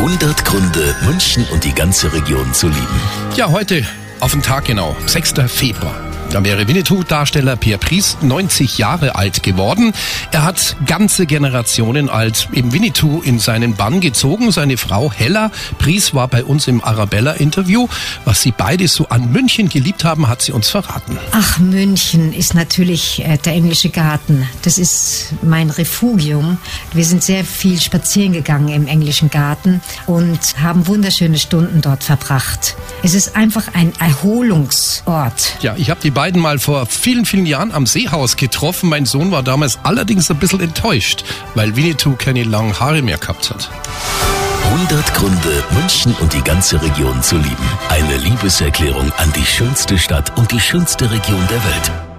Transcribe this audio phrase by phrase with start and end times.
[0.00, 3.00] 100 Gründe, München und die ganze Region zu lieben.
[3.36, 3.84] Ja, heute
[4.20, 5.34] auf den Tag genau, 6.
[5.46, 6.09] Februar.
[6.30, 9.92] Da wäre Winnetou-Darsteller Pierre Pries 90 Jahre alt geworden.
[10.30, 14.52] Er hat ganze Generationen als eben Winnetou in seinen Bann gezogen.
[14.52, 17.88] Seine Frau Hella Pries war bei uns im Arabella-Interview.
[18.24, 21.18] Was sie beide so an München geliebt haben, hat sie uns verraten.
[21.32, 24.48] Ach, München ist natürlich äh, der englische Garten.
[24.62, 26.58] Das ist mein Refugium.
[26.92, 32.76] Wir sind sehr viel spazieren gegangen im englischen Garten und haben wunderschöne Stunden dort verbracht.
[33.02, 35.56] Es ist einfach ein Erholungsort.
[35.60, 38.90] Ja, ich habe die beiden mal vor vielen, vielen Jahren am Seehaus getroffen.
[38.90, 41.24] Mein Sohn war damals allerdings ein bisschen enttäuscht,
[41.54, 43.70] weil Winnetou keine langen Haare mehr gehabt hat.
[44.64, 47.68] 100 Gründe, München und die ganze Region zu lieben.
[47.88, 52.09] Eine Liebeserklärung an die schönste Stadt und die schönste Region der Welt.